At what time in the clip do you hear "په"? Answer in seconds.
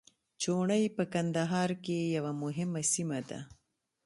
0.95-1.03